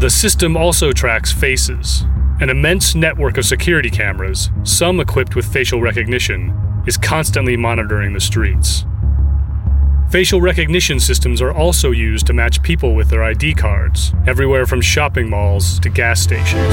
[0.00, 2.04] The system also tracks faces.
[2.40, 8.20] An immense network of security cameras, some equipped with facial recognition, is constantly monitoring the
[8.20, 8.86] streets.
[10.10, 14.80] Facial recognition systems are also used to match people with their ID cards, everywhere from
[14.80, 16.72] shopping malls to gas stations.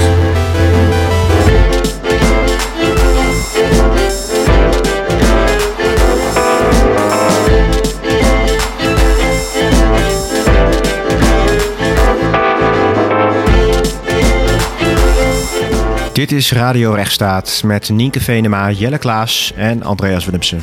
[16.20, 20.62] Dit is Radio Rechtsstaat met Nienke Venema, Jelle Klaas en Andreas Willemsen.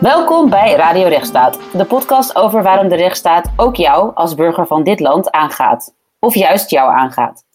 [0.00, 4.84] Welkom bij Radio Rechtsstaat, de podcast over waarom de rechtsstaat ook jou als burger van
[4.84, 5.94] dit land aangaat.
[6.18, 7.45] Of juist jou aangaat.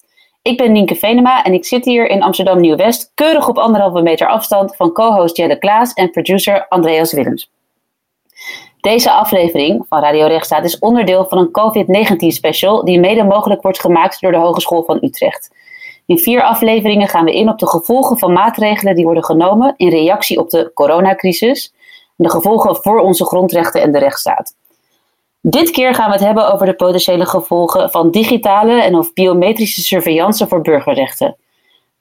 [0.43, 4.27] Ik ben Nienke Venema en ik zit hier in Amsterdam Nieuw-West, keurig op anderhalve meter
[4.27, 7.51] afstand van co-host Jelle Klaas en producer Andreas Willems.
[8.79, 13.79] Deze aflevering van Radio Rechtsstaat is onderdeel van een COVID-19 special die mede mogelijk wordt
[13.79, 15.55] gemaakt door de Hogeschool van Utrecht.
[16.05, 19.89] In vier afleveringen gaan we in op de gevolgen van maatregelen die worden genomen in
[19.89, 21.73] reactie op de coronacrisis
[22.17, 24.55] en de gevolgen voor onze grondrechten en de rechtsstaat.
[25.41, 29.81] Dit keer gaan we het hebben over de potentiële gevolgen van digitale en of biometrische
[29.81, 31.35] surveillance voor burgerrechten.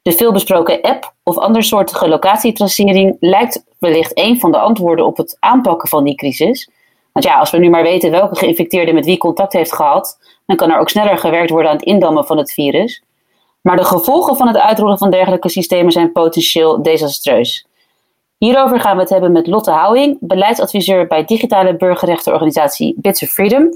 [0.02, 5.88] De veelbesproken app of andersoortige locatietracering lijkt wellicht een van de antwoorden op het aanpakken
[5.88, 6.70] van die crisis.
[7.12, 10.56] Want ja, als we nu maar weten welke geïnfecteerde met wie contact heeft gehad, dan
[10.56, 13.02] kan er ook sneller gewerkt worden aan het indammen van het virus.
[13.60, 17.66] Maar de gevolgen van het uitrollen van dergelijke systemen zijn potentieel desastreus.
[18.40, 23.68] Hierover gaan we het hebben met Lotte Houwing, beleidsadviseur bij digitale burgerrechtenorganisatie Bits of Freedom.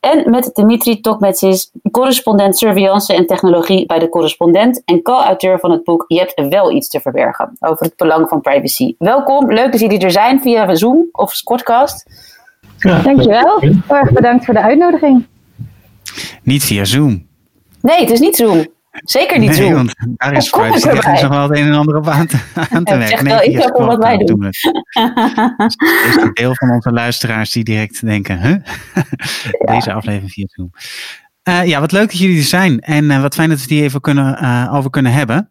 [0.00, 5.84] En met Dimitri Tokmetsis, correspondent surveillance en technologie bij de correspondent en co-auteur van het
[5.84, 8.94] boek Je hebt wel iets te verbergen over het belang van privacy.
[8.98, 12.06] Welkom, leuk dat jullie er zijn via Zoom of Squadcast.
[12.78, 15.26] Ja, Dankjewel, heel erg bedankt voor de uitnodiging.
[16.42, 17.26] Niet via Zoom.
[17.80, 18.66] Nee, het is niet Zoom.
[19.02, 22.08] Zeker niet nee, want daar is privacy technisch nog wel het een en ander op
[22.08, 22.38] aan te,
[22.74, 23.24] aan te werken.
[23.24, 24.48] Nee, ik heb wat wij doen.
[24.48, 24.64] is
[26.20, 28.56] een deel van onze luisteraars die direct denken, huh?
[29.74, 30.70] Deze aflevering via Zoom.
[31.48, 32.80] Uh, ja, wat leuk dat jullie er zijn.
[32.80, 35.50] En uh, wat fijn dat we die even kunnen, uh, over kunnen hebben.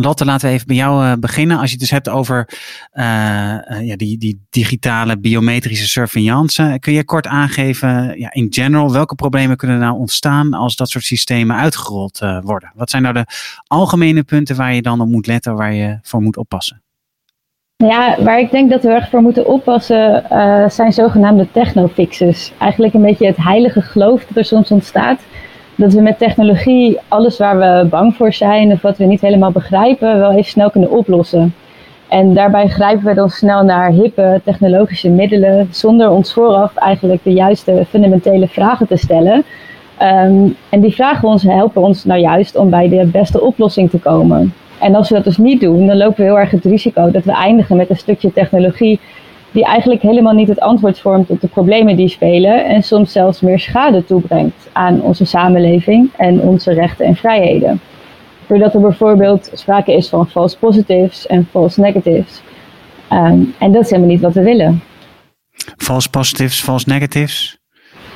[0.00, 1.56] Lotte, laten we even bij jou uh, beginnen.
[1.56, 2.48] Als je het dus hebt over
[2.92, 6.76] uh, uh, ja, die, die digitale biometrische surveillance.
[6.78, 11.04] Kun je kort aangeven, ja, in general, welke problemen kunnen nou ontstaan als dat soort
[11.04, 12.72] systemen uitgerold worden?
[12.74, 13.26] Wat zijn nou de
[13.66, 16.82] algemene punten waar je dan op moet letten, waar je voor moet oppassen?
[17.76, 20.24] Ja, waar ik denk dat we erg voor moeten oppassen
[20.70, 22.52] zijn zogenaamde technofixes.
[22.58, 25.20] Eigenlijk een beetje het heilige geloof dat er soms ontstaat
[25.80, 29.50] dat we met technologie alles waar we bang voor zijn of wat we niet helemaal
[29.50, 31.54] begrijpen, wel even snel kunnen oplossen.
[32.08, 37.32] En daarbij grijpen we dan snel naar hippe technologische middelen, zonder ons vooraf eigenlijk de
[37.32, 39.44] juiste fundamentele vragen te stellen.
[40.02, 43.98] Um, en die vragen ons helpen ons nou juist om bij de beste oplossing te
[43.98, 44.54] komen.
[44.78, 47.24] En als we dat dus niet doen, dan lopen we heel erg het risico dat
[47.24, 49.00] we eindigen met een stukje technologie
[49.50, 53.40] die eigenlijk helemaal niet het antwoord vormt op de problemen die spelen en soms zelfs
[53.40, 57.80] meer schade toebrengt aan onze samenleving en onze rechten en vrijheden.
[58.46, 62.42] Doordat er bijvoorbeeld sprake is van false positives en false negatives.
[63.12, 64.82] Um, en dat is helemaal niet wat we willen.
[65.76, 67.58] False positives, false negatives?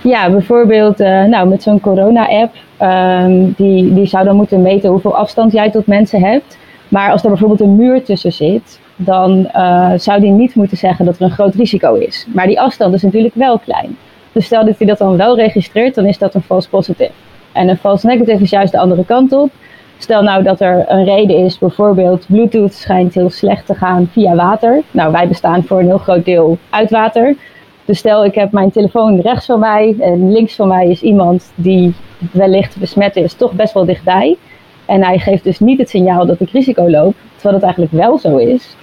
[0.03, 2.55] Ja, bijvoorbeeld uh, nou, met zo'n corona-app.
[2.83, 6.59] Um, die, die zou dan moeten meten hoeveel afstand jij tot mensen hebt.
[6.89, 11.05] Maar als er bijvoorbeeld een muur tussen zit, dan uh, zou die niet moeten zeggen
[11.05, 12.27] dat er een groot risico is.
[12.35, 13.97] Maar die afstand is natuurlijk wel klein.
[14.33, 17.11] Dus stel dat hij dat dan wel registreert, dan is dat een false positive.
[17.53, 19.51] En een false negative is juist de andere kant op.
[19.99, 24.35] Stel nou dat er een reden is, bijvoorbeeld Bluetooth schijnt heel slecht te gaan via
[24.35, 24.83] water.
[24.91, 27.37] Nou, wij bestaan voor een heel groot deel uit water.
[27.85, 31.53] Dus stel ik heb mijn telefoon rechts van mij en links van mij is iemand
[31.55, 31.95] die
[32.33, 34.37] wellicht besmet is, toch best wel dichtbij.
[34.87, 38.19] En hij geeft dus niet het signaal dat ik risico loop, terwijl het eigenlijk wel
[38.19, 38.77] zo is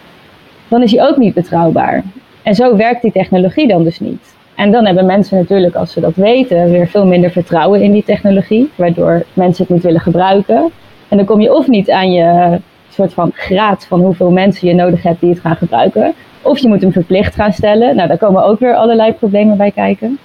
[0.71, 2.03] dan is hij ook niet betrouwbaar.
[2.44, 4.35] En zo werkt die technologie dan dus niet.
[4.56, 8.03] En dan hebben mensen natuurlijk, als ze dat weten, weer veel minder vertrouwen in die
[8.03, 10.71] technologie, waardoor mensen het niet willen gebruiken.
[11.07, 12.59] En dan kom je of niet aan je
[12.89, 16.68] soort van graad van hoeveel mensen je nodig hebt die het gaan gebruiken, of je
[16.68, 17.95] moet hem verplicht gaan stellen.
[17.95, 20.19] Nou, daar komen ook weer allerlei problemen bij kijken.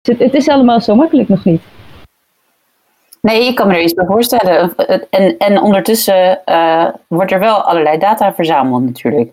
[0.00, 1.62] Dus het, het is allemaal zo makkelijk nog niet.
[3.20, 4.74] Nee, ik kan me er iets bij voorstellen.
[5.10, 9.32] En, en ondertussen uh, wordt er wel allerlei data verzameld natuurlijk.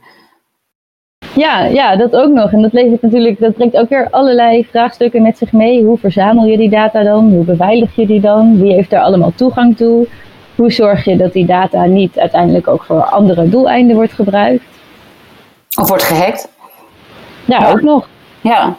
[1.36, 2.52] Ja, ja, dat ook nog.
[2.52, 5.84] En dat levert natuurlijk, dat brengt ook weer allerlei vraagstukken met zich mee.
[5.84, 7.30] Hoe verzamel je die data dan?
[7.30, 8.62] Hoe beveilig je die dan?
[8.62, 10.08] Wie heeft daar allemaal toegang toe?
[10.56, 14.64] Hoe zorg je dat die data niet uiteindelijk ook voor andere doeleinden wordt gebruikt?
[15.80, 16.50] Of wordt gehackt?
[17.46, 18.08] Ja, ook nog.
[18.42, 18.76] Ja.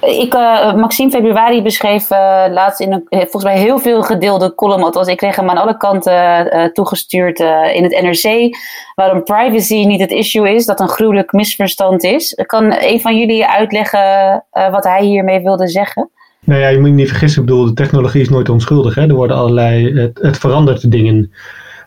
[0.00, 5.08] Ik, uh, Maxime Februari beschreef uh, laatst in een volgens mij heel veel gedeelde column,
[5.08, 7.38] ik kreeg hem aan alle kanten toegestuurd
[7.72, 8.56] in het NRC,
[8.94, 12.42] waarom privacy niet het issue is, dat een gruwelijk misverstand is.
[12.46, 16.10] Kan een van jullie uitleggen wat hij hiermee wilde zeggen?
[16.40, 18.94] Nou ja, je moet je niet vergissen, ik bedoel, de technologie is nooit onschuldig.
[18.94, 19.08] Hè?
[19.08, 21.32] Er worden allerlei, het, het verandert dingen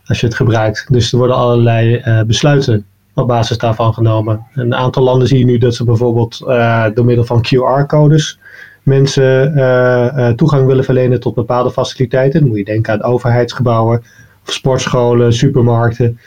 [0.05, 0.85] als je het gebruikt.
[0.89, 2.85] Dus er worden allerlei besluiten
[3.21, 4.45] op basis daarvan genomen.
[4.53, 8.39] Een aantal landen zie je nu dat ze bijvoorbeeld uh, door middel van QR-codes
[8.83, 12.39] mensen uh, toegang willen verlenen tot bepaalde faciliteiten.
[12.39, 13.99] Dan moet je denken aan overheidsgebouwen,
[14.45, 16.19] of sportscholen, supermarkten.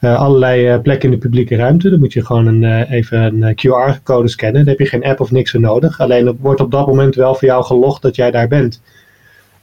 [0.00, 1.90] allerlei plekken in de publieke ruimte.
[1.90, 4.64] Dan moet je gewoon een, even een QR-code scannen.
[4.64, 6.00] Daar heb je geen app of niks voor nodig.
[6.00, 8.80] Alleen wordt op dat moment wel voor jou gelogd dat jij daar bent.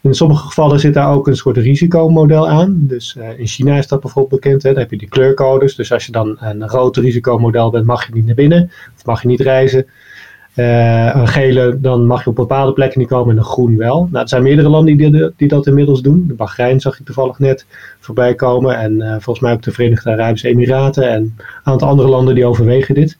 [0.05, 2.77] In sommige gevallen zit daar ook een soort risicomodel aan.
[2.79, 4.63] Dus uh, in China is dat bijvoorbeeld bekend.
[4.63, 4.69] Hè?
[4.69, 5.75] Dan heb je die kleurcodes.
[5.75, 8.71] Dus als je dan een rood risicomodel bent, mag je niet naar binnen.
[8.95, 9.85] Of mag je niet reizen.
[10.55, 14.07] Uh, een gele, dan mag je op bepaalde plekken niet komen en een groen wel.
[14.11, 16.27] Nou, er zijn meerdere landen die, die dat inmiddels doen.
[16.27, 17.65] De Bahrein zag ik toevallig net
[17.99, 18.77] voorbij komen.
[18.77, 21.09] En uh, volgens mij ook de Verenigde Arabische Emiraten.
[21.09, 23.17] En een aantal andere landen die overwegen dit.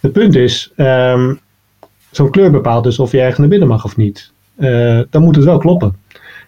[0.00, 1.40] Het punt is, um,
[2.10, 4.32] zo'n kleur bepaalt dus of je ergens naar binnen mag of niet.
[5.10, 6.01] dan moet het wel kloppen.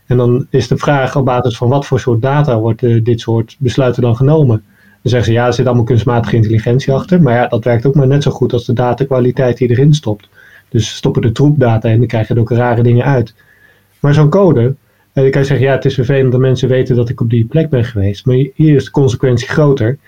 [0.07, 3.21] En dan is de vraag op basis van wat voor soort data wordt uh, dit
[3.21, 4.63] soort besluiten dan genomen.
[5.03, 7.23] Dan zeggen ze ja, er zit allemaal kunstmatige intelligentie achter.
[7.23, 10.29] Maar ja, dat werkt ook maar net zo goed als de datakwaliteit die erin stopt.
[10.69, 13.35] Dus stoppen de troepdata in, dan krijg je ook rare dingen uit.
[14.01, 14.77] Maar zo'n code, en
[15.13, 17.31] eh, dan kan je zeggen ja, het is vervelend dat mensen weten dat ik op
[17.31, 18.27] die plek ben geweest.
[18.27, 19.99] Maar hier is de consequentie groter.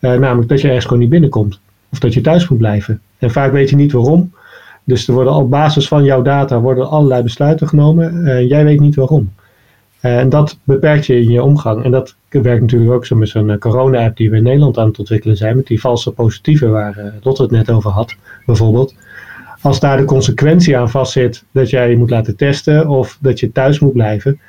[0.00, 1.60] Uh, namelijk dat je ergens gewoon niet binnenkomt.
[1.92, 3.00] Of dat je thuis moet blijven.
[3.18, 4.32] En vaak weet je niet waarom.
[4.84, 8.26] Dus er worden op basis van jouw data worden allerlei besluiten genomen.
[8.26, 9.32] En jij weet niet waarom.
[10.00, 11.84] Eh, en dat beperkt je in je omgang.
[11.84, 14.88] En dat werkt natuurlijk ook zo met zo'n eh, corona-app die we in Nederland aan
[14.88, 15.56] het ontwikkelen zijn.
[15.56, 18.16] Met die valse positieven waar uh, Lotte het net over had,
[18.46, 18.94] bijvoorbeeld.
[19.60, 23.52] Als daar de consequentie aan vastzit dat jij je moet laten testen of dat je
[23.52, 24.40] thuis moet blijven,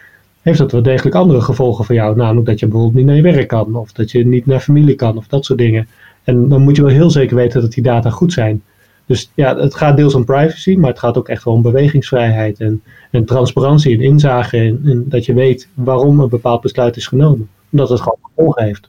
[0.42, 2.15] heeft dat wel degelijk andere gevolgen voor jou.
[2.15, 4.95] Namelijk dat je bijvoorbeeld niet naar je werk kan of dat je niet naar familie
[4.95, 5.88] kan of dat soort dingen.
[6.24, 8.63] En dan moet je wel heel zeker weten dat die data goed zijn.
[9.06, 12.59] Dus ja, het gaat deels om privacy, maar het gaat ook echt wel om bewegingsvrijheid
[12.59, 14.57] en, en transparantie en inzage.
[14.57, 17.50] En, dat je weet waarom een bepaald besluit is genomen.
[17.71, 18.88] Omdat het gewoon gevolgen heeft.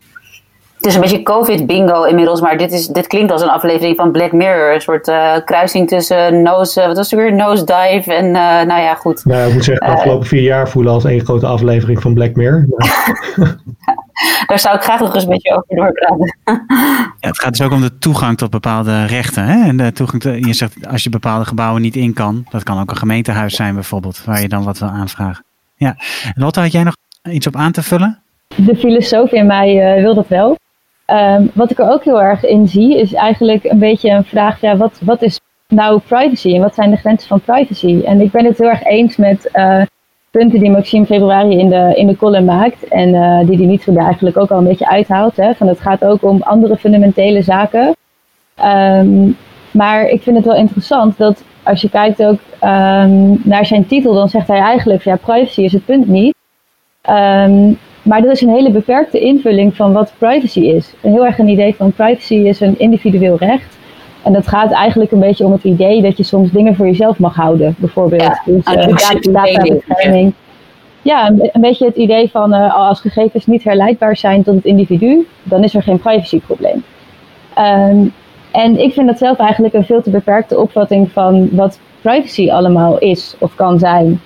[0.83, 4.13] Het is een beetje COVID-bingo inmiddels, maar dit, is, dit klinkt als een aflevering van
[4.13, 4.75] Black Mirror.
[4.75, 7.35] Een soort uh, kruising tussen nose, uh, wat was het weer?
[7.35, 8.33] Nose dive en uh,
[8.63, 9.25] nou ja, goed.
[9.25, 12.35] Nou, ik moet zeggen, de afgelopen vier jaar voelen als één grote aflevering van Black
[12.35, 12.67] Mirror.
[14.47, 16.37] Daar zou ik graag nog eens met je over doorpraten.
[17.21, 19.45] Ja, het gaat dus ook om de toegang tot bepaalde rechten.
[19.45, 19.69] Hè?
[19.69, 22.81] En de toegang te, je zegt, als je bepaalde gebouwen niet in kan, dat kan
[22.81, 25.45] ook een gemeentehuis zijn bijvoorbeeld, waar je dan wat wil aanvragen.
[25.77, 25.97] Ja.
[26.35, 26.97] Lotte, had jij nog
[27.31, 28.19] iets op aan te vullen?
[28.57, 30.59] De filosoof in mij wil dat wel.
[31.07, 34.61] Um, wat ik er ook heel erg in zie, is eigenlijk een beetje een vraag:
[34.61, 38.03] ja, wat, wat is nou privacy en wat zijn de grenzen van privacy?
[38.05, 39.83] En ik ben het heel erg eens met uh,
[40.31, 43.97] punten die Maxime Februari in de, in de column maakt en uh, die die niet
[43.97, 45.37] eigenlijk ook al een beetje uithaalt.
[45.37, 47.97] Hè, van het gaat ook om andere fundamentele zaken.
[48.65, 49.37] Um,
[49.71, 54.15] maar ik vind het wel interessant dat als je kijkt ook um, naar zijn titel,
[54.15, 56.35] dan zegt hij eigenlijk: ja, privacy is het punt niet.
[58.03, 60.93] Maar dat is een hele beperkte invulling van wat privacy is.
[61.01, 63.79] Een heel erg een idee van privacy is een individueel recht.
[64.23, 67.19] En dat gaat eigenlijk een beetje om het idee dat je soms dingen voor jezelf
[67.19, 67.75] mag houden.
[67.79, 70.33] Bijvoorbeeld ja, dus, uh, databescherming.
[71.03, 74.65] Ja, een, een, beetje het idee van uh, als gegevens niet herleidbaar zijn tot het
[74.65, 76.85] individu, dan is er geen privacyprobleem.
[77.59, 78.13] Um,
[78.51, 82.99] en ik vind dat zelf eigenlijk een veel te beperkte opvatting van wat privacy allemaal
[82.99, 84.21] is of kan zijn.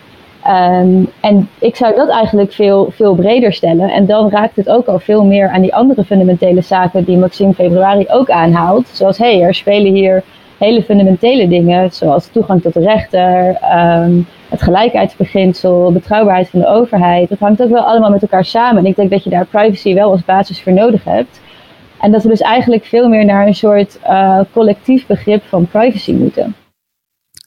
[0.49, 3.91] Um, en ik zou dat eigenlijk veel, veel breder stellen.
[3.91, 7.55] En dan raakt het ook al veel meer aan die andere fundamentele zaken die Maxime
[7.55, 8.89] Februari ook aanhaalt.
[8.89, 10.23] Zoals, hey, er spelen hier
[10.59, 17.29] hele fundamentele dingen, zoals toegang tot de rechter, um, het gelijkheidsbeginsel, betrouwbaarheid van de overheid.
[17.29, 18.79] Dat hangt ook wel allemaal met elkaar samen.
[18.79, 21.41] En ik denk dat je daar privacy wel als basis voor nodig hebt.
[22.01, 26.13] En dat we dus eigenlijk veel meer naar een soort uh, collectief begrip van privacy
[26.13, 26.55] moeten.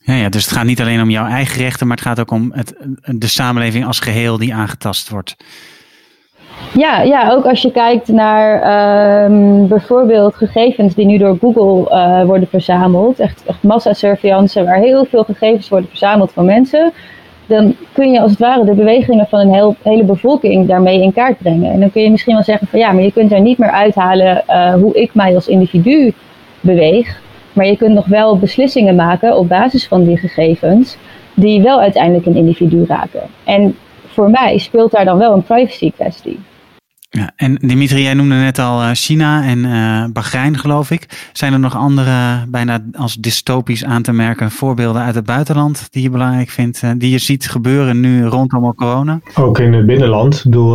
[0.02, 2.30] Ja, ja, dus het gaat niet alleen om jouw eigen rechten, maar het gaat ook
[2.30, 5.36] om het, de samenleving als geheel die aangetast wordt.
[6.76, 12.24] Ja, ja, ook als je kijkt naar um, bijvoorbeeld gegevens die nu door Google uh,
[12.24, 16.92] worden verzameld, echt, echt massasurveillance, waar heel veel gegevens worden verzameld van mensen,
[17.46, 21.38] dan kun je als het ware de bewegingen van een hele bevolking daarmee in kaart
[21.38, 21.72] brengen.
[21.72, 23.70] En dan kun je misschien wel zeggen van ja, maar je kunt er niet meer
[23.70, 26.12] uithalen uh, hoe ik mij als individu
[26.60, 27.20] beweeg.
[27.52, 30.96] Maar je kunt nog wel beslissingen maken op basis van die gegevens,
[31.34, 33.22] die wel uiteindelijk een individu raken.
[33.44, 33.76] En
[34.06, 36.38] voor mij speelt daar dan wel een privacy kwestie.
[37.12, 41.28] Ja, en Dimitri, jij noemde net al eh, China en uh, Bahrein, geloof ik.
[41.32, 46.02] Zijn er nog andere, bijna als dystopisch aan te merken, voorbeelden uit het buitenland die
[46.02, 49.20] je belangrijk vindt, die je ziet gebeuren nu rondom corona?
[49.34, 50.34] Ook in het binnenland.
[50.34, 50.72] Ik bedoel,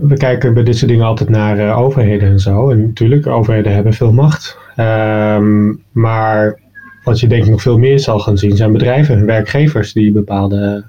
[0.00, 2.70] we kijken bij dit soort dingen altijd naar overheden en zo.
[2.70, 4.58] En natuurlijk, overheden hebben veel macht.
[4.76, 6.58] Ehm, maar
[7.06, 10.84] wat je denk ik nog veel meer zal gaan zien zijn bedrijven, werkgevers die bepaalde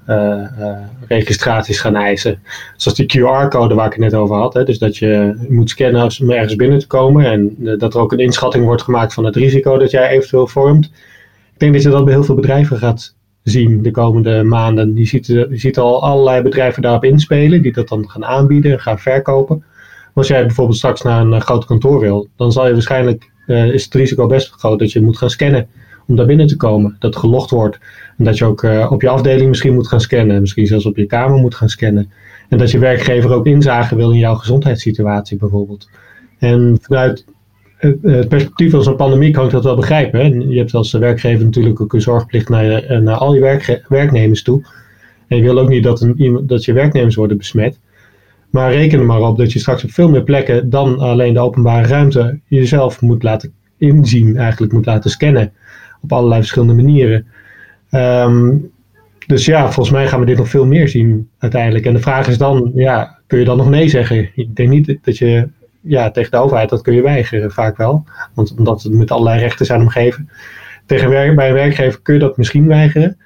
[1.07, 2.39] registraties gaan eisen.
[2.75, 4.53] Zoals die QR-code waar ik het net over had.
[4.53, 4.63] Hè?
[4.63, 7.25] Dus dat je moet scannen om ergens binnen te komen.
[7.25, 10.47] En eh, dat er ook een inschatting wordt gemaakt van het risico dat jij eventueel
[10.47, 10.85] vormt.
[11.53, 14.95] Ik denk dat je dat bij heel veel bedrijven gaat zien de komende maanden.
[14.95, 17.61] Je ziet, al allerlei bedrijven daarop inspelen.
[17.61, 19.63] Die dat dan gaan aanbieden en gaan verkopen.
[20.13, 22.27] Als jij bijvoorbeeld straks naar een groot kantoor wil.
[22.35, 25.67] Dan zal je waarschijnlijk, is het risico best groot dat je moet gaan scannen
[26.07, 26.95] om daar binnen te komen.
[26.99, 27.79] Dat gelogd wordt.
[28.17, 30.39] En dat je ook uh, op je afdeling misschien moet gaan scannen.
[30.39, 32.11] Misschien zelfs op je kamer moet gaan scannen.
[32.49, 35.89] En dat je werkgever ook inzage wil in jouw gezondheidssituatie bijvoorbeeld.
[36.39, 37.25] En vanuit
[37.77, 40.19] het perspectief van zo'n pandemie kan ik dat wel begrijpen.
[40.19, 40.25] Hè?
[40.25, 44.43] Je hebt als werkgever natuurlijk ook een zorgplicht naar, je, naar al je werk, werknemers
[44.43, 44.65] toe.
[45.27, 47.79] En je wil ook niet dat, een, dat je werknemers worden besmet.
[48.49, 51.39] Maar reken er maar op dat je straks op veel meer plekken dan alleen de
[51.39, 55.51] openbare ruimte jezelf moet laten inzien, eigenlijk moet laten scannen
[56.01, 57.25] op allerlei verschillende manieren.
[57.91, 58.71] Um,
[59.27, 61.85] dus ja, volgens mij gaan we dit nog veel meer zien uiteindelijk.
[61.85, 64.29] En de vraag is dan, ja, kun je dan nog nee zeggen?
[64.35, 65.47] Ik denk niet dat je,
[65.81, 68.05] ja, tegen de overheid, dat kun je weigeren vaak wel.
[68.33, 70.29] Want omdat het met allerlei rechten zijn omgeven.
[70.85, 73.17] Tegen werk, bij een werkgever kun je dat misschien weigeren.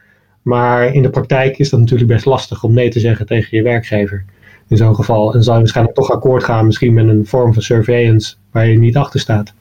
[0.42, 3.64] Maar in de praktijk is dat natuurlijk best lastig om nee te zeggen tegen je
[3.64, 4.26] werkgever.
[4.68, 5.34] In zo'n geval.
[5.34, 8.78] En zal je waarschijnlijk toch akkoord gaan, misschien met een vorm van surveillance waar je
[8.78, 9.54] niet achter staat.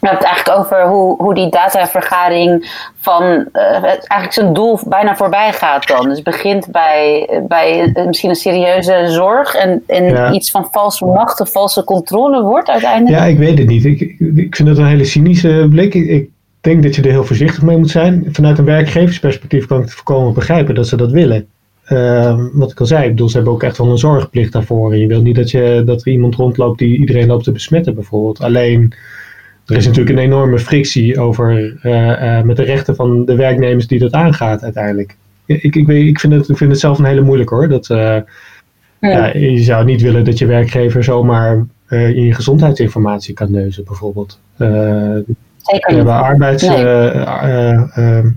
[0.00, 5.16] We hebben het eigenlijk over hoe, hoe die datavergaring van uh, eigenlijk zijn doel bijna
[5.16, 6.04] voorbij gaat dan.
[6.08, 11.40] Dus het begint bij, bij misschien een serieuze zorg en, en iets van valse macht
[11.40, 13.18] of valse controle wordt uiteindelijk.
[13.18, 13.84] Ja, ik weet het niet.
[13.84, 14.00] Ik,
[14.34, 15.94] ik vind het een hele cynische blik.
[15.94, 16.28] Ik, ik
[16.60, 18.28] denk dat je er heel voorzichtig mee moet zijn.
[18.32, 21.48] Vanuit een werkgeversperspectief kan ik het voorkomen begrijpen dat ze dat willen.
[21.88, 24.92] Uh, wat ik al zei, ik bedoel, ze hebben ook echt wel een zorgplicht daarvoor.
[24.92, 27.94] En je wil niet dat, je, dat er iemand rondloopt die iedereen loopt te besmetten
[27.94, 28.40] bijvoorbeeld.
[28.40, 28.92] Alleen
[29.70, 33.86] er is natuurlijk een enorme frictie over uh, uh, met de rechten van de werknemers
[33.86, 35.16] die dat aangaat uiteindelijk.
[35.46, 37.68] Ik, ik, ik, vind, het, ik vind het zelf een hele moeilijk hoor.
[37.68, 38.24] Dat, ja.
[39.00, 44.40] Ja, je zou niet willen dat je werkgever zomaar in je gezondheidsinformatie kan neuzen bijvoorbeeld.
[44.56, 46.62] Zeker we hebben arbeids...
[46.62, 46.84] Nee.
[46.84, 48.32] we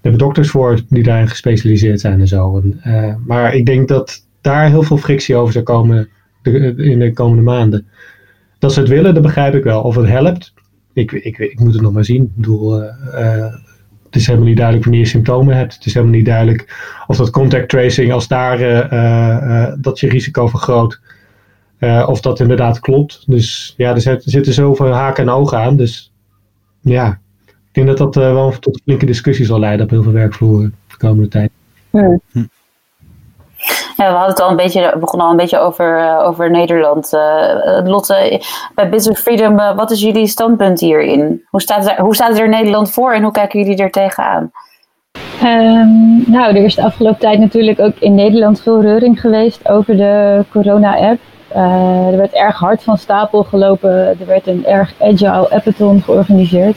[0.00, 2.62] hebben dokters voor die daarin gespecialiseerd zijn en zo.
[2.82, 6.08] En, maar ik denk dat daar heel veel frictie over zou komen
[6.42, 7.86] de, in de komende maanden.
[8.66, 9.82] Dat ze het willen, dat begrijp ik wel.
[9.82, 10.54] Of het helpt,
[10.92, 12.22] ik, ik, ik moet het nog maar zien.
[12.22, 12.90] Ik bedoel, uh,
[14.04, 15.74] het is helemaal niet duidelijk wanneer je symptomen hebt.
[15.74, 16.74] Het is helemaal niet duidelijk
[17.06, 18.60] of dat contact tracing, als daar
[18.92, 21.00] uh, dat je risico vergroot.
[22.06, 23.24] of dat inderdaad klopt.
[23.26, 25.76] Dus ja, er zitten zoveel haken en ogen aan.
[25.76, 26.12] Dus
[26.80, 30.74] ja, ik denk dat dat wel tot flinke discussie zal leiden op heel veel werkvloeren
[30.86, 31.50] de komende tijd.
[31.90, 32.18] Ja.
[32.32, 32.44] Hm.
[33.96, 37.12] We hadden het al een beetje, begonnen al een beetje over, uh, over Nederland.
[37.12, 38.42] Uh, Lotte,
[38.74, 41.42] bij Business Freedom, uh, wat is jullie standpunt hierin?
[41.50, 44.50] Hoe staat, het, hoe staat er Nederland voor en hoe kijken jullie er tegenaan?
[45.42, 49.96] Um, nou, er is de afgelopen tijd natuurlijk ook in Nederland veel reuring geweest over
[49.96, 51.20] de corona-app.
[52.12, 53.90] er werd erg hard van stapel gelopen.
[53.90, 56.76] Er werd een erg agile appathon georganiseerd.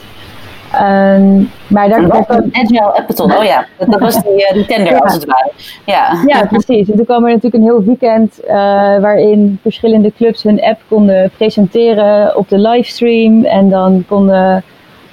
[0.74, 4.92] Um, maar daar kwam een Agile Appathon, oh ja, dat, was die, uh, die tender
[4.92, 4.98] ja.
[4.98, 5.50] als het ware.
[5.84, 6.90] Ja, ja precies.
[6.90, 8.52] En toen kwam er natuurlijk een heel weekend uh,
[9.00, 13.44] waarin verschillende clubs hun app konden presenteren op de livestream.
[13.44, 14.64] En dan konden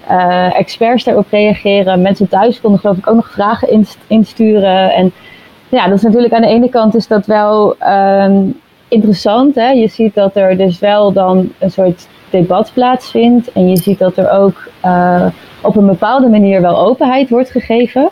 [0.10, 2.02] uh, experts daarop reageren.
[2.02, 4.94] Mensen thuis konden geloof ik ook nog vragen inst insturen.
[4.94, 5.12] En
[5.70, 7.76] ja, dat is natuurlijk aan de ene kant is dat wel
[8.24, 9.56] um, interessant.
[9.56, 9.70] Hè?
[9.70, 13.52] Je ziet dat er dus wel dan een soort debat plaatsvindt.
[13.52, 15.26] En je ziet dat er ook uh,
[15.62, 18.10] op een bepaalde manier wel openheid wordt gegeven.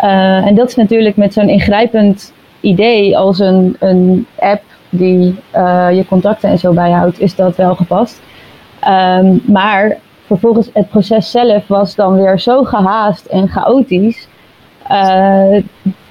[0.00, 5.88] Uh, en dat is natuurlijk met zo'n ingrijpend idee als een, een app die uh,
[5.92, 8.20] je contacten en zo bijhoudt, is dat wel gepast.
[8.88, 14.28] Um, maar vervolgens het proces zelf was dan weer zo gehaast en chaotisch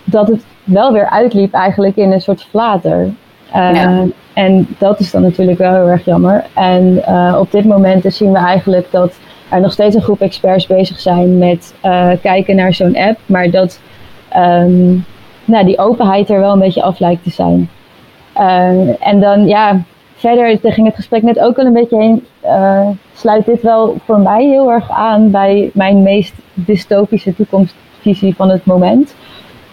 [0.04, 3.14] dat het wel weer uitliep eigenlijk in een soort flater.
[3.54, 4.06] Ja.
[4.34, 6.46] En dat is dan natuurlijk wel heel erg jammer.
[6.54, 9.14] En uh, op dit moment dus zien we eigenlijk dat
[9.50, 13.20] er nog steeds een groep experts bezig zijn met uh, kijken naar zo'n app.
[13.26, 13.80] Maar dat
[14.38, 15.06] um,
[15.46, 17.70] nou, die openheid er wel een beetje af lijkt te zijn.
[18.38, 19.82] Uh, en dan ja,
[20.16, 24.20] verder, ging het gesprek net ook al een beetje heen, uh, sluit dit wel voor
[24.20, 29.16] mij heel erg aan bij mijn meest dystopische toekomstvisie van het moment.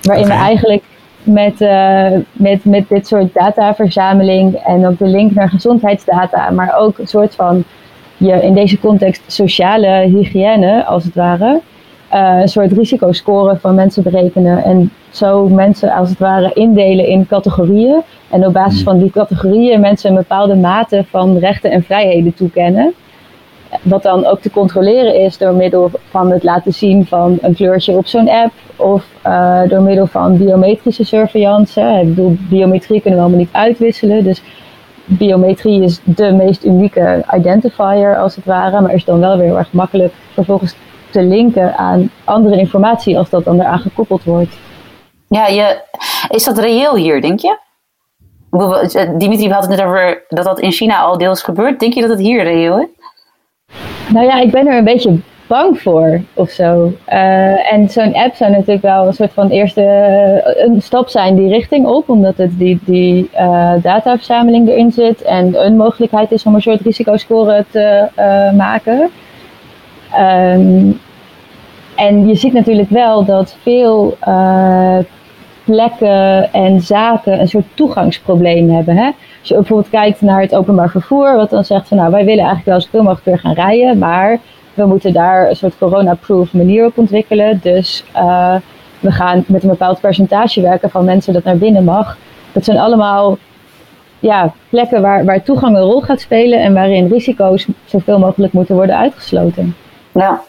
[0.03, 0.83] Waarin we eigenlijk
[1.23, 6.99] met, uh, met, met dit soort dataverzameling en ook de link naar gezondheidsdata, maar ook
[6.99, 7.65] een soort van
[8.17, 11.61] je in deze context sociale hygiëne, als het ware,
[12.15, 17.27] uh, een soort risicoscore van mensen berekenen en zo mensen als het ware indelen in
[17.27, 18.01] categorieën.
[18.31, 22.95] En op basis van die categorieën mensen een bepaalde mate van rechten en vrijheden toekennen.
[23.83, 27.93] Wat dan ook te controleren is door middel van het laten zien van een kleurtje
[27.93, 28.53] op zo'n app.
[28.77, 31.81] Of uh, door middel van biometrische surveillance.
[31.81, 34.25] Ik bedoel, biometrie kunnen we allemaal niet uitwisselen.
[34.25, 34.43] Dus
[35.05, 38.81] biometrie is de meest unieke identifier als het ware.
[38.81, 40.75] Maar is dan wel weer erg makkelijk vervolgens
[41.11, 44.59] te linken aan andere informatie als dat dan eraan gekoppeld wordt.
[45.29, 45.83] Ja, je,
[46.29, 47.59] is dat reëel hier, denk je?
[49.19, 51.81] Dimitri had het net over dat dat in China al deels gebeurt.
[51.81, 52.98] Denk je dat het hier reëel is?
[54.13, 56.93] Nou ja, ik ben er een beetje bang voor of zo.
[57.09, 61.37] Uh, en zo'n app zou natuurlijk wel een soort van eerste uh, een stap zijn
[61.37, 66.45] die richting op, omdat het die, die uh, dataverzameling erin zit en een mogelijkheid is
[66.45, 68.09] om een soort risicoscore te
[68.57, 69.11] maken.
[70.19, 71.01] Um,
[71.95, 74.17] en je ziet natuurlijk wel dat veel
[75.71, 78.97] plekken en zaken een soort toegangsprobleem hebben.
[78.97, 79.11] Hè?
[79.41, 82.45] Als je bijvoorbeeld kijkt naar het openbaar vervoer, wat dan zegt van nou wij willen
[82.45, 84.39] eigenlijk wel zoveel mogelijk weer gaan rijden, maar
[84.75, 87.61] we moeten daar een soort corona-proof manier op ontwikkelen.
[87.63, 88.55] Dus uh,
[89.01, 92.17] we gaan met een bepaald percentage werken van mensen dat naar binnen mag.
[92.53, 93.39] Dat zijn allemaal
[94.19, 98.75] ja, plekken waar, waar toegang een rol gaat spelen en waarin risico's zoveel mogelijk moeten
[98.75, 99.75] worden uitgesloten.
[100.13, 100.41] Ja.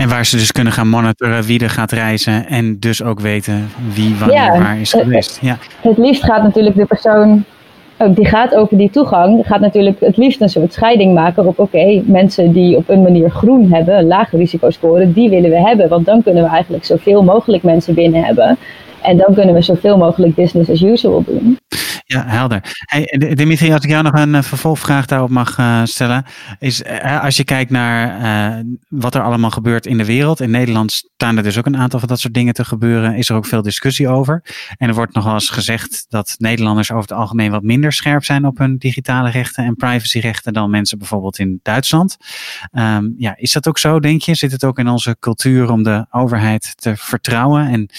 [0.00, 3.68] En waar ze dus kunnen gaan monitoren wie er gaat reizen en dus ook weten
[3.94, 5.38] wie wanneer ja, waar is geweest.
[5.42, 5.58] Ja.
[5.80, 7.44] Het liefst gaat natuurlijk de persoon
[8.08, 12.02] die gaat over die toegang, gaat natuurlijk het liefst een soort scheiding maken op oké,
[12.04, 15.88] mensen die op een manier groen hebben, een lage risicoscore, die willen we hebben.
[15.88, 18.58] Want dan kunnen we eigenlijk zoveel mogelijk mensen binnen hebben.
[19.02, 21.58] En dan kunnen we zoveel mogelijk business as usual doen.
[22.12, 22.60] Ja, helder.
[22.78, 26.24] Hey, Dimitri, als ik jou nog een uh, vervolgvraag daarop mag uh, stellen.
[26.58, 30.40] Is uh, als je kijkt naar wat er allemaal gebeurt in de wereld.
[30.40, 33.14] In Nederland staan er dus ook een aantal van dat soort dingen te gebeuren.
[33.14, 34.42] Is er ook veel discussie over.
[34.76, 38.44] En er wordt nogal eens gezegd dat Nederlanders over het algemeen wat minder scherp zijn
[38.44, 42.16] op hun digitale rechten en privacyrechten dan mensen bijvoorbeeld in Duitsland.
[42.72, 44.34] Um, ja, is dat ook zo, denk je?
[44.34, 47.68] Zit het ook in onze cultuur om de overheid te vertrouwen?
[47.68, 47.90] En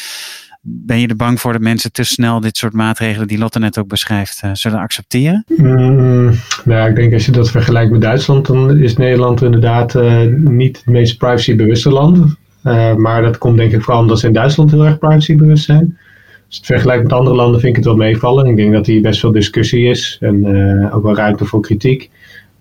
[0.62, 3.78] ben je er bang voor dat mensen te snel dit soort maatregelen, die Lotte net
[3.78, 5.46] ook beschrijft, uh, zullen accepteren?
[5.58, 6.32] Mm,
[6.66, 10.78] nou, ik denk als je dat vergelijkt met Duitsland, dan is Nederland inderdaad uh, niet
[10.78, 12.36] het meest privacybewuste land.
[12.64, 15.98] Uh, maar dat komt denk ik vooral omdat ze in Duitsland heel erg privacybewust zijn.
[16.48, 18.46] Als het vergelijkt met andere landen vind ik het wel meevallen.
[18.46, 22.10] Ik denk dat hier best veel discussie is en ook wel ruimte voor kritiek.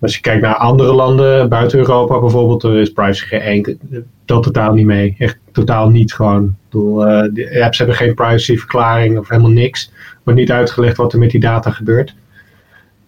[0.00, 3.78] Als je kijkt naar andere landen, buiten Europa bijvoorbeeld, is privacy geen
[4.24, 5.14] dat totaal niet mee.
[5.18, 6.54] Echt totaal niet gewoon.
[6.64, 9.92] Bedoel, uh, de apps hebben geen privacyverklaring of helemaal niks.
[10.22, 12.14] Wordt niet uitgelegd wat er met die data gebeurt.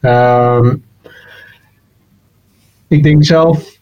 [0.01, 0.83] Um,
[2.89, 3.79] ik denk zelf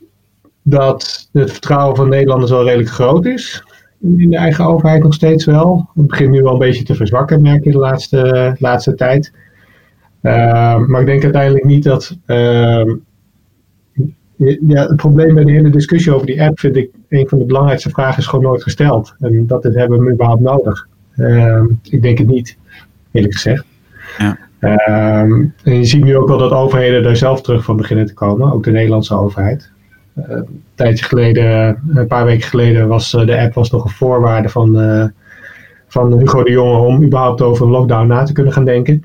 [0.62, 3.64] dat het vertrouwen van Nederlanders wel redelijk groot is.
[4.00, 5.90] In de eigen overheid nog steeds wel.
[5.94, 9.32] Het begint nu wel een beetje te verzwakken, merk je de laatste, laatste tijd.
[10.22, 12.16] Uh, maar ik denk uiteindelijk niet dat.
[12.26, 12.94] Uh,
[14.66, 17.44] ja, het probleem bij de hele discussie over die app vind ik een van de
[17.44, 19.14] belangrijkste vragen is gewoon nooit gesteld.
[19.18, 20.88] En dat is, hebben we überhaupt nodig.
[21.16, 22.56] Uh, ik denk het niet,
[23.12, 23.64] eerlijk gezegd.
[24.18, 24.38] Ja.
[24.60, 28.14] Ehm, en je ziet nu ook wel dat overheden daar zelf terug van beginnen te
[28.14, 29.70] komen, ook de Nederlandse overheid.
[30.18, 33.90] Uh, een tijdje geleden, een paar weken geleden, was uh, de app was nog een
[33.90, 35.04] voorwaarde van, uh,
[35.88, 39.04] van Hugo de Jonge om überhaupt over een lockdown na te kunnen gaan denken.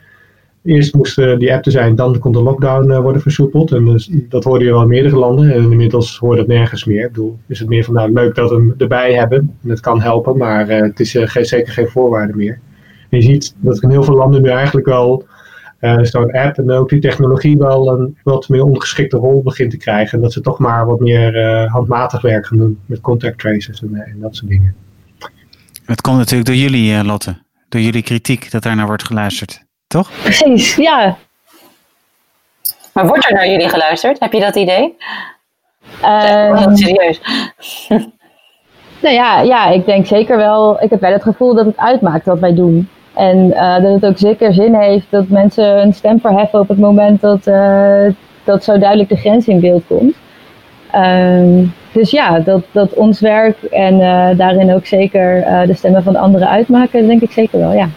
[0.65, 3.71] Eerst moest uh, die app er zijn, dan kon de lockdown uh, worden versoepeld.
[3.71, 5.53] En dus, dat hoorde je wel in meerdere landen.
[5.53, 7.05] En inmiddels hoort het nergens meer.
[7.05, 9.57] Ik bedoel, is het meer van nou leuk dat we hem erbij hebben.
[9.63, 12.59] En het kan helpen, maar het is geen, zeker geen voorwaarde meer.
[13.09, 15.25] Je ziet dat in heel veel landen nu eigenlijk wel
[16.01, 20.17] zo'n app en ook die technologie wel een wat meer ongeschikte rol begint te krijgen.
[20.17, 23.95] En dat ze toch maar wat meer handmatig werk gaan doen met contact tracers en,
[23.95, 24.75] en, dat soort dingen.
[25.85, 27.37] Het komt natuurlijk door jullie, Lotte.
[27.69, 29.64] Door jullie kritiek dat daar naar wordt geluisterd.
[29.87, 30.11] Toch?
[30.23, 31.17] Precies, ja.
[32.93, 34.19] Maar wordt er naar jullie geluisterd?
[34.19, 34.95] Heb je dat idee?
[36.05, 37.21] Um, serieus.
[39.01, 40.83] nou ja, ja, ik denk zeker wel.
[40.83, 42.89] Ik heb wel het gevoel dat het uitmaakt wat wij doen.
[43.13, 46.77] En uh, dat het ook zeker zin heeft dat mensen een stem verheffen op het
[46.77, 48.05] moment dat, uh,
[48.43, 50.15] dat zo duidelijk de grens in beeld komt.
[50.95, 56.15] Um, dus ja, dat, dat ons werk en uh, daarin ook zeker de stemmen van
[56.15, 57.89] anderen uitmaken, denk ik zeker wel, ja.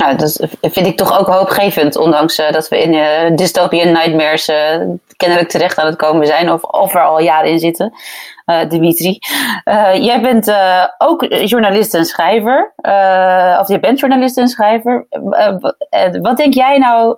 [0.00, 4.48] Nou, dat vind ik toch ook hoopgevend, ondanks uh, dat we in uh, dystopian nightmares
[4.48, 4.56] uh,
[5.16, 7.92] kennelijk terecht aan het komen zijn, of, of er al jaren in zitten.
[8.68, 9.18] Dimitri,
[9.94, 10.54] jij bent
[10.98, 12.72] ook journalist en schrijver,
[13.60, 15.06] of je bent journalist en schrijver.
[16.22, 17.16] wat denk jij nou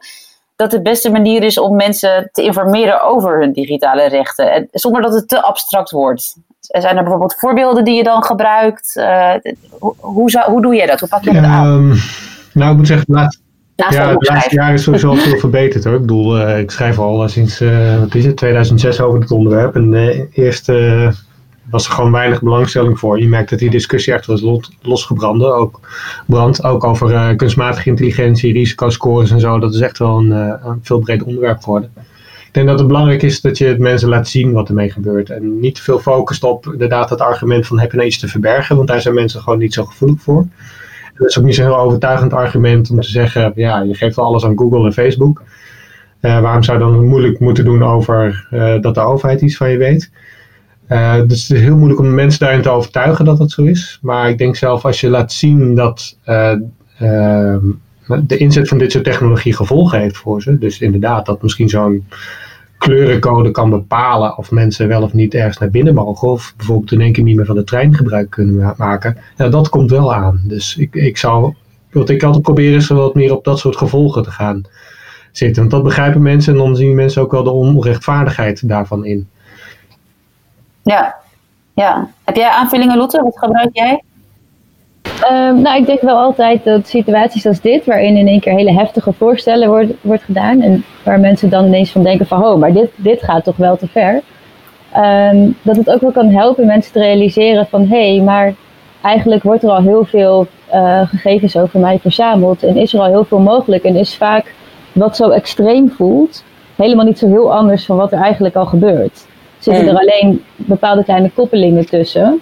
[0.57, 5.03] dat de beste manier is om mensen te informeren over hun digitale rechten, en, zonder
[5.03, 6.37] dat het te abstract wordt?
[6.61, 8.95] Zijn er bijvoorbeeld voorbeelden die je dan gebruikt?
[9.79, 11.01] hoe, hoe, zou, hoe doe je dat?
[11.01, 11.99] Hoe pak je dat aan?
[12.57, 13.40] Nou, ik moet zeggen, laat,
[13.75, 15.95] ja, het laatste jaar is sowieso al veel verbeterd hoor.
[15.95, 19.31] Ik bedoel, uh, ik schrijf al uh, sinds uh, wat is het, 2006 over dit
[19.31, 19.75] onderwerp.
[19.75, 19.95] En
[20.33, 20.66] eerst
[21.71, 23.21] was er gewoon weinig belangstelling voor.
[23.21, 25.42] Je merkt dat die discussie echt was los, losgebrand.
[25.42, 25.81] Ook,
[26.27, 29.59] brand, ook over kunstmatige intelligentie, risicoscores en zo.
[29.59, 31.90] Dat is echt wel een, een veel breder onderwerp geworden.
[32.47, 35.31] Ik denk dat het belangrijk is dat je het mensen laat zien wat ermee gebeurt.
[35.31, 38.29] En niet te veel focust op inderdaad het argument van heb je nou iets te
[38.29, 38.77] verbergen.
[38.77, 40.47] Want daar zijn mensen gewoon niet zo gevoelig voor.
[41.16, 44.24] Dat is ook niet zo'n heel overtuigend argument om te zeggen, ja, je geeft wel
[44.24, 45.42] alles aan Google en Facebook.
[46.20, 49.70] Uh, waarom zou je dan moeilijk moeten doen over uh, dat de overheid iets van
[49.70, 50.11] je weet?
[50.88, 53.98] Uh, dus het is heel moeilijk om mensen daarin te overtuigen dat dat zo is.
[54.02, 56.18] Maar ik denk zelf als je laat zien dat
[58.26, 60.59] de inzet van dit soort technologie gevolgen heeft voor ze.
[60.59, 62.07] Dus inderdaad dat misschien zo'n
[62.79, 66.29] kleurencode kan bepalen of mensen wel of niet ergens naar binnen mogen.
[66.29, 69.17] Of bijvoorbeeld in één keer niet meer van de trein gebruik kunnen maken.
[69.37, 70.41] Ja, dat komt wel aan.
[70.45, 71.55] Dus ik, ik zou,
[71.91, 74.62] wat ik altijd probeer is wat meer op dat soort gevolgen te gaan
[75.33, 75.61] zitten.
[75.61, 79.29] Want dat begrijpen mensen en dan zien mensen ook wel de onrechtvaardigheid daarvan in.
[80.83, 81.15] Ja,
[81.75, 82.11] ja.
[82.25, 83.23] Heb jij aanvullingen, Lotte?
[83.23, 84.03] Wat gebruik jij?
[85.31, 88.72] Um, nou, ik denk wel altijd dat situaties als dit, waarin in één keer hele
[88.72, 92.72] heftige voorstellen wordt, wordt gedaan, en waar mensen dan ineens van denken van, oh, maar
[92.72, 94.20] dit, dit gaat toch wel te ver,
[94.96, 98.55] um, dat het ook wel kan helpen mensen te realiseren van, hé, hey, maar
[99.02, 103.07] eigenlijk wordt er al heel veel uh, gegevens over mij verzameld en is er al
[103.07, 104.55] heel veel mogelijk en is vaak
[104.92, 106.44] wat zo extreem voelt
[106.76, 109.26] helemaal niet zo heel anders van wat er eigenlijk al gebeurt.
[109.59, 112.40] Zitten er alleen bepaalde kleine koppelingen tussen.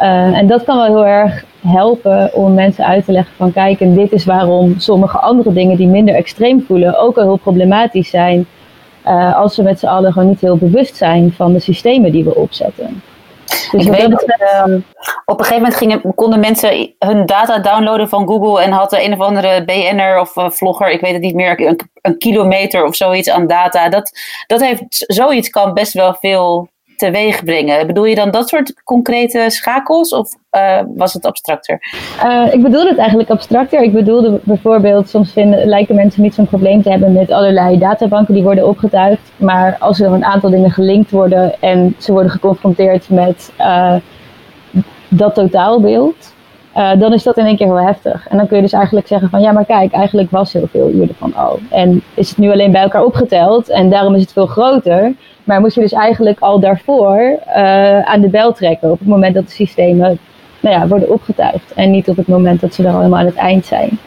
[0.00, 3.80] Uh, en dat kan wel heel erg helpen om mensen uit te leggen van kijk,
[3.80, 8.10] en dit is waarom sommige andere dingen die minder extreem voelen ook al heel problematisch
[8.10, 8.46] zijn.
[9.06, 12.24] Uh, als we met z'n allen gewoon niet heel bewust zijn van de systemen die
[12.24, 13.02] we opzetten.
[13.70, 14.74] Dus ik weet dat uh,
[15.24, 19.12] op een gegeven moment gingen, konden mensen hun data downloaden van Google en had een
[19.12, 22.96] of andere BN'er of uh, vlogger, ik weet het niet meer, een, een, kilometer of
[22.96, 23.88] zoiets aan data.
[23.88, 24.12] Dat,
[24.46, 27.86] dat heeft, zoiets kan best wel veel teweeg brengen.
[27.86, 31.78] Bedoel je dan dat soort concrete schakels of uh, was het abstracter?
[32.24, 33.82] Uh, ik bedoelde het eigenlijk abstracter.
[33.82, 38.34] Ik bedoelde bijvoorbeeld, soms vinden, lijken mensen niet zo'n probleem te hebben met allerlei databanken
[38.34, 39.32] die worden opgetuigd.
[39.36, 43.94] Maar als er een aantal dingen gelinkt worden en ze worden geconfronteerd met uh,
[45.08, 46.34] dat totaalbeeld.
[46.72, 48.28] dan is dat in één keer heel heftig.
[48.28, 50.88] En dan kun je dus eigenlijk zeggen van ja, maar kijk, eigenlijk was heel veel
[50.88, 51.58] hiervan al.
[51.70, 55.14] En is het nu alleen bij elkaar opgeteld en daarom is het veel groter.
[55.44, 59.34] Maar moet je dus eigenlijk al daarvoor uh, aan de bel trekken op het moment
[59.34, 60.18] dat de systemen
[60.60, 61.72] nou ja, worden opgetuigd.
[61.74, 63.98] En niet op het moment dat ze er al helemaal aan het eind zijn.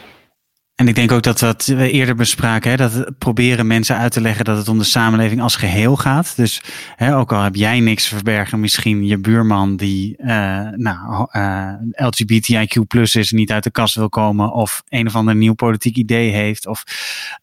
[0.78, 4.22] En ik denk ook dat wat we eerder bespraken, hè, dat proberen mensen uit te
[4.22, 6.36] leggen dat het om de samenleving als geheel gaat.
[6.36, 6.62] Dus
[6.96, 10.28] hè, ook al heb jij niks te verbergen, misschien je buurman die uh,
[10.76, 15.36] nou, uh, LGBTIQ plus is, niet uit de kast wil komen, of een of ander
[15.36, 16.68] nieuw politiek idee heeft.
[16.68, 16.84] Of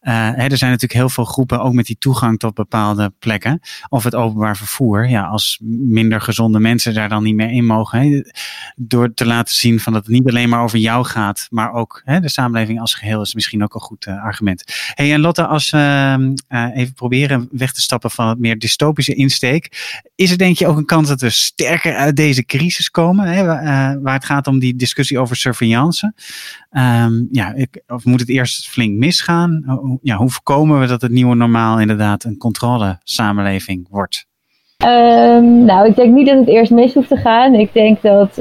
[0.02, 3.60] uh, hè, er zijn natuurlijk heel veel groepen, ook met die toegang tot bepaalde plekken.
[3.88, 5.08] Of het openbaar vervoer.
[5.08, 8.00] Ja, als minder gezonde mensen daar dan niet meer in mogen.
[8.00, 8.22] Hè,
[8.76, 12.02] door te laten zien van dat het niet alleen maar over jou gaat, maar ook
[12.04, 14.64] hè, de samenleving als geheel is misschien ook een goed uh, argument.
[14.94, 19.14] Hey, en Lotte, als we uh, even proberen weg te stappen van het meer dystopische
[19.14, 23.26] insteek, is er denk je ook een kans dat we sterker uit deze crisis komen,
[23.26, 26.12] hè, uh, waar het gaat om die discussie over surveillance?
[26.70, 29.62] Um, ja, ik, of moet het eerst flink misgaan?
[30.02, 34.26] Ja, hoe voorkomen we dat het nieuwe normaal inderdaad een controle samenleving wordt?
[34.84, 37.54] Um, nou, ik denk niet dat het eerst mis hoeft te gaan.
[37.54, 38.38] Ik denk dat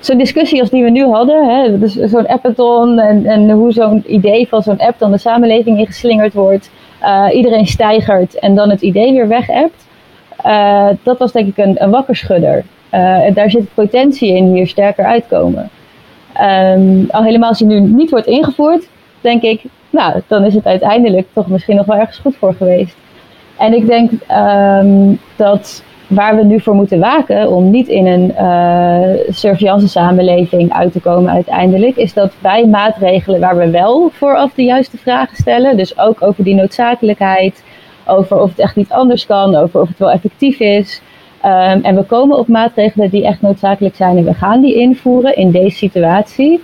[0.00, 4.04] zo'n discussie als die we nu hadden, hè, dus zo'n appathon en, en hoe zo'n
[4.06, 6.70] idee van zo'n app dan de samenleving ingeslingerd wordt,
[7.02, 9.86] uh, iedereen stijgert en dan het idee weer weg appt,
[10.46, 12.64] uh, dat was denk ik een, een wakkerschudder.
[12.90, 15.70] En daar zit potentie in hier sterker uitkomen.
[16.40, 18.88] Um, al helemaal als die nu niet wordt ingevoerd,
[19.20, 22.96] denk ik, nou, dan is het uiteindelijk toch misschien nog wel ergens goed voor geweest.
[23.58, 24.10] En ik denk
[24.82, 30.72] um, dat waar we nu voor moeten waken om niet in een uh, surveillance samenleving
[30.72, 35.36] uit te komen uiteindelijk, is dat bij maatregelen waar we wel vooraf de juiste vragen
[35.36, 37.64] stellen, dus ook over die noodzakelijkheid,
[38.06, 41.02] over of het echt niet anders kan, over of het wel effectief is.
[41.44, 45.36] Um, en we komen op maatregelen die echt noodzakelijk zijn en we gaan die invoeren
[45.36, 46.60] in deze situatie.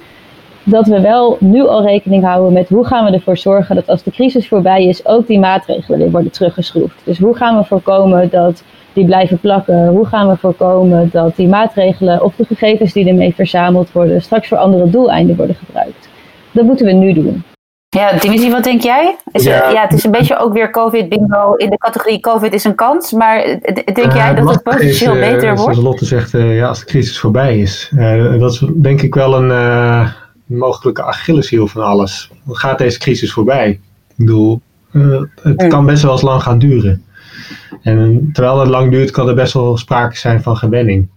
[0.69, 4.03] Dat we wel nu al rekening houden met hoe gaan we ervoor zorgen dat als
[4.03, 7.01] de crisis voorbij is, ook die maatregelen weer worden teruggeschroefd.
[7.05, 9.89] Dus hoe gaan we voorkomen dat die blijven plakken?
[9.89, 14.49] Hoe gaan we voorkomen dat die maatregelen of de gegevens die ermee verzameld worden straks
[14.49, 16.09] voor andere doeleinden worden gebruikt?
[16.53, 17.43] Dat moeten we nu doen.
[17.89, 19.17] Ja, Dimitri, wat denk jij?
[19.33, 19.71] Is ja.
[19.71, 19.83] ja.
[19.83, 23.13] het is een beetje ook weer COVID-bingo in de categorie COVID is een kans.
[23.13, 23.59] Maar
[23.95, 25.61] denk jij dat het potentieel is, beter wordt?
[25.61, 27.93] Zoals Lotte zegt, ja, als de crisis voorbij is.
[28.39, 29.51] dat is denk ik wel een
[30.47, 32.31] mogelijke Achilleshiel van alles.
[32.49, 33.71] Gaat deze crisis voorbij?
[33.71, 33.81] Ik
[34.17, 34.61] bedoel,
[34.93, 37.05] uh, het kan best wel eens lang gaan duren.
[37.83, 41.09] En terwijl het lang duurt, kan er best wel sprake zijn van gewenning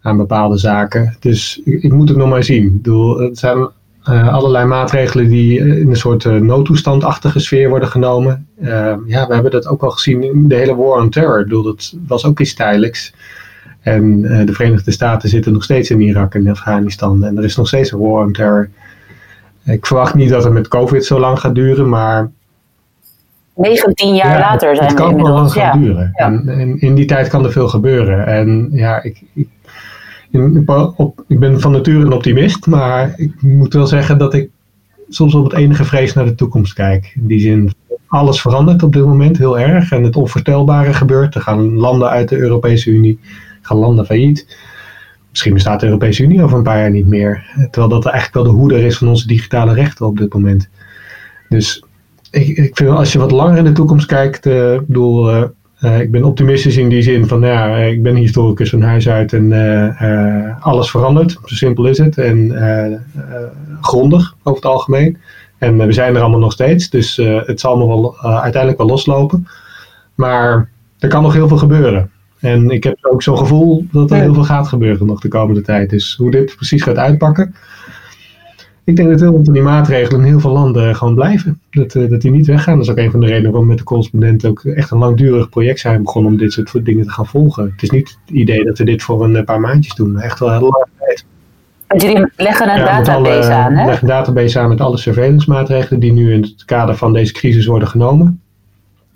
[0.00, 1.16] aan bepaalde zaken.
[1.20, 2.64] Dus ik, ik moet het nog maar zien.
[2.64, 3.68] Ik bedoel, het zijn
[4.08, 8.46] uh, allerlei maatregelen die in een soort uh, noodtoestandachtige sfeer worden genomen.
[9.06, 11.38] ja, we hebben dat ook al gezien in de hele war on terror.
[11.38, 13.12] Ik bedoel, dat was ook iets tijdelijks.
[13.80, 17.24] En uh, de Verenigde Staten zitten nog steeds in Irak en Afghanistan.
[17.24, 18.70] En er is nog steeds een war on terror.
[19.64, 22.30] Ik verwacht niet dat het met COVID zo lang gaat duren, maar.
[23.54, 25.86] 19 jaar later zijn het we kan wel lang gaan ja.
[25.86, 26.10] duren.
[26.14, 28.26] En, en, in die tijd kan er veel gebeuren.
[28.26, 29.48] En ja, ik, ik,
[30.30, 34.50] in, op, ik ben van nature een optimist, maar ik moet wel zeggen dat ik
[35.08, 37.12] soms op het enige vrees naar de toekomst kijk.
[37.14, 37.72] In die zin,
[38.06, 41.34] alles verandert op dit moment heel erg en het onvoorstelbare gebeurt.
[41.34, 43.18] Er gaan landen uit de Europese Unie
[43.62, 44.56] gaan landen failliet.
[45.30, 47.44] Misschien bestaat de Europese Unie over een paar jaar niet meer.
[47.54, 50.68] Terwijl dat eigenlijk wel de hoeder is van onze digitale rechten op dit moment.
[51.48, 51.84] Dus
[52.30, 55.42] ik, ik vind als je wat langer in de toekomst kijkt, uh, bedoel, uh,
[55.80, 59.32] uh, ik ben optimistisch in die zin van, ja, ik ben historicus van huis uit
[59.32, 59.52] en
[60.60, 61.30] alles verandert.
[61.30, 62.18] Zo simpel is het.
[62.18, 62.54] En
[63.80, 65.18] grondig over het algemeen.
[65.58, 69.46] En we zijn er allemaal nog steeds, dus het zal nog wel uiteindelijk wel loslopen.
[70.14, 72.10] Maar er kan nog heel veel gebeuren.
[72.40, 75.60] En ik heb ook zo'n gevoel dat er heel veel gaat gebeuren nog de komende
[75.60, 75.90] tijd.
[75.90, 77.54] Dus hoe dit precies gaat uitpakken.
[78.84, 81.60] Ik denk dat heel veel van die maatregelen in heel veel landen gewoon blijven.
[81.70, 82.74] Dat, uh, dat die niet weggaan.
[82.74, 85.48] Dat is ook een van de redenen waarom met de correspondent ook echt een langdurig
[85.48, 87.64] project zijn begonnen om dit soort dingen te gaan volgen.
[87.64, 90.18] Het is niet het idee dat we dit voor een paar maandjes doen.
[90.18, 91.24] Echt wel heel lang tijd.
[91.86, 93.86] Want jullie leggen een ja, database alle, aan, hè?
[93.86, 97.32] leggen een database aan met alle surveillance maatregelen die nu in het kader van deze
[97.32, 98.40] crisis worden genomen.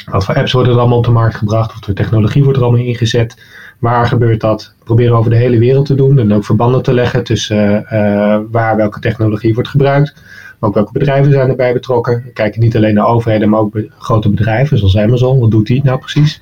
[0.04, 1.72] Wat voor apps worden er allemaal op de markt gebracht?
[1.74, 3.42] Wat voor technologie wordt er allemaal ingezet?
[3.78, 4.74] Waar gebeurt dat?
[4.84, 8.76] Proberen over de hele wereld te doen en ook verbanden te leggen tussen uh, waar
[8.76, 10.14] welke technologie wordt gebruikt.
[10.58, 12.22] Maar ook welke bedrijven zijn erbij betrokken.
[12.24, 15.40] We kijken niet alleen naar overheden, maar ook grote bedrijven zoals Amazon.
[15.40, 16.40] Wat doet die nou precies?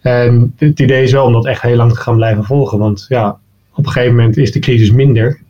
[0.00, 2.78] En het idee is wel om dat echt heel lang te gaan blijven volgen.
[2.78, 3.38] Want ja,
[3.74, 5.40] op een gegeven moment is de crisis minder.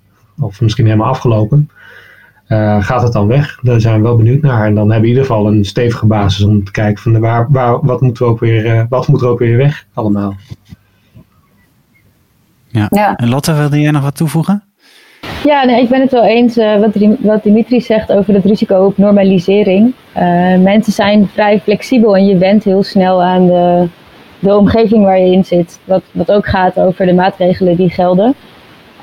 [0.41, 1.71] Of misschien helemaal afgelopen.
[2.49, 3.59] Uh, gaat het dan weg?
[3.63, 4.67] Daar zijn we wel benieuwd naar.
[4.67, 7.47] En dan hebben we in ieder geval een stevige basis om te kijken van waar,
[7.51, 10.35] waar, wat, moeten we ook weer, uh, wat moet er ook weer weg allemaal.
[12.69, 12.87] Ja.
[12.91, 13.17] ja.
[13.17, 14.63] En Lotte, wilde jij nog wat toevoegen?
[15.45, 18.85] Ja, nee, ik ben het wel eens uh, wat, wat Dimitri zegt over het risico
[18.85, 19.95] op normalisering.
[20.63, 23.89] mensen zijn vrij flexibel en je went heel snel aan de,
[24.39, 25.79] de omgeving waar je in zit.
[25.85, 28.35] Wat, wat ook gaat over de maatregelen die gelden.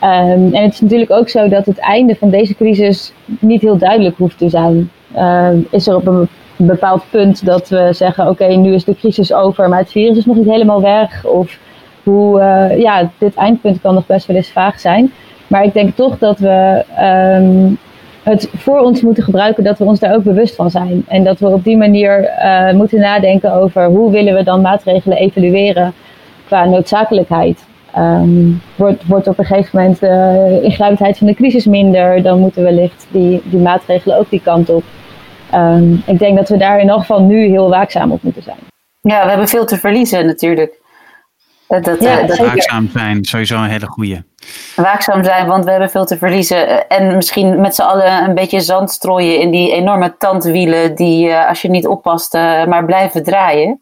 [0.03, 3.77] Um, en het is natuurlijk ook zo dat het einde van deze crisis niet heel
[3.77, 4.91] duidelijk hoeft te zijn.
[5.17, 9.33] Um, is er op een bepaald punt dat we zeggen: oké, nu is de crisis
[9.33, 11.25] over, maar het virus is nog niet helemaal weg?
[11.25, 11.57] Of
[12.03, 15.11] hoe, uh, ja, dit eindpunt kan nog best wel eens vaag zijn.
[15.47, 17.77] Maar ik denk toch dat we um,
[18.23, 21.05] het voor ons moeten gebruiken, dat we ons daar ook bewust van zijn.
[21.07, 25.17] En dat we op die manier uh, moeten nadenken over hoe willen we dan maatregelen
[25.17, 25.93] evalueren
[26.45, 27.65] qua noodzakelijkheid.
[27.97, 32.39] Um, wordt, wordt op een gegeven moment de uh, ingrijpendheid van de crisis minder, dan
[32.39, 34.83] moeten wellicht die, die maatregelen ook die kant op.
[35.53, 38.57] Um, ik denk dat we daar in elk geval nu heel waakzaam op moeten zijn.
[39.01, 40.79] Ja, we hebben veel te verliezen natuurlijk.
[41.67, 44.23] Dat, dat, ja, dat waakzaam zijn, sowieso een hele goede.
[44.75, 46.87] Waakzaam zijn, want we hebben veel te verliezen.
[46.87, 51.61] En misschien met z'n allen een beetje zand strooien in die enorme tandwielen die, als
[51.61, 53.81] je niet oppast, maar blijven draaien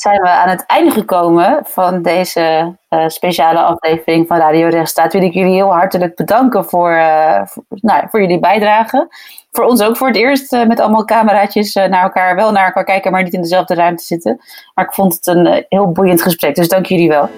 [0.00, 5.12] zijn we aan het einde gekomen van deze uh, speciale aflevering van Radio Rechtsstaat.
[5.12, 9.08] Wil ik jullie heel hartelijk bedanken voor, uh, voor, nou, voor jullie bijdrage.
[9.50, 12.84] Voor ons ook voor het eerst uh, met allemaal cameraatjes naar elkaar, wel naar elkaar
[12.84, 14.40] kijken, maar niet in dezelfde ruimte zitten.
[14.74, 17.28] Maar ik vond het een heel boeiend gesprek, dus dank jullie wel.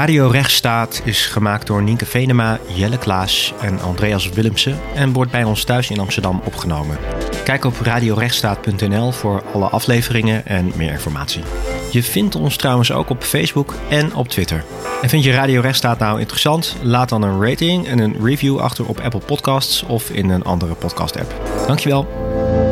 [0.00, 5.44] Radio Rechtsstaat is gemaakt door Nienke Venema, Jelle Klaas en Andreas Willemsen en wordt bij
[5.44, 6.98] ons thuis in Amsterdam opgenomen.
[7.44, 11.42] Kijk op radiorechtsstaat.nl voor alle afleveringen en meer informatie.
[11.90, 14.64] Je vindt ons trouwens ook op Facebook en op Twitter.
[15.02, 16.76] En vind je Radio Rechtsstaat nou interessant?
[16.82, 20.74] Laat dan een rating en een review achter op Apple Podcasts of in een andere
[20.74, 21.34] podcast app.
[21.66, 22.69] Dankjewel.